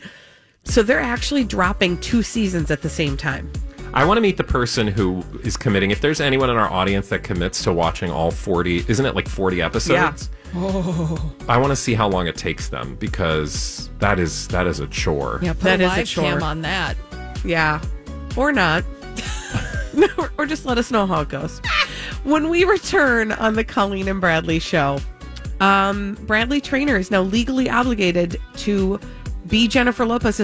[0.64, 3.52] So they're actually dropping two seasons at the same time.
[3.94, 5.92] I want to meet the person who is committing.
[5.92, 9.28] If there's anyone in our audience that commits to watching all 40, isn't it like
[9.28, 10.32] 40 episodes?
[10.56, 11.34] Oh.
[11.50, 14.88] I want to see how long it takes them because that is that is a
[14.88, 15.40] chore.
[15.42, 16.24] Yeah, put that a is a chore.
[16.26, 16.96] cam on that.
[17.44, 17.82] Yeah,
[18.38, 18.84] or not,
[20.18, 21.60] or, or just let us know how it goes.
[22.24, 25.00] when we return on the Colleen and Bradley show,
[25.60, 29.00] um, Bradley Traynor is now legally obligated to
[29.48, 30.40] be Jennifer Lopez's